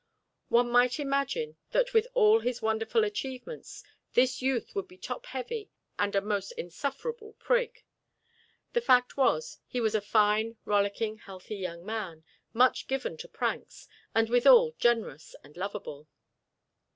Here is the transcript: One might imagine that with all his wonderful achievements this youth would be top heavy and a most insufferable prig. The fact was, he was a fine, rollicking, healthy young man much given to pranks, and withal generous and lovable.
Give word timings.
One 0.49 0.71
might 0.71 0.99
imagine 0.99 1.57
that 1.73 1.93
with 1.93 2.07
all 2.15 2.39
his 2.39 2.59
wonderful 2.59 3.03
achievements 3.03 3.83
this 4.13 4.41
youth 4.41 4.73
would 4.73 4.87
be 4.87 4.97
top 4.97 5.27
heavy 5.27 5.69
and 5.99 6.15
a 6.15 6.21
most 6.21 6.53
insufferable 6.53 7.33
prig. 7.33 7.83
The 8.73 8.81
fact 8.81 9.15
was, 9.15 9.59
he 9.67 9.79
was 9.79 9.93
a 9.93 10.01
fine, 10.01 10.57
rollicking, 10.65 11.19
healthy 11.19 11.57
young 11.57 11.85
man 11.85 12.23
much 12.51 12.87
given 12.87 13.15
to 13.17 13.27
pranks, 13.27 13.87
and 14.15 14.27
withal 14.27 14.73
generous 14.79 15.35
and 15.43 15.55
lovable. 15.55 16.07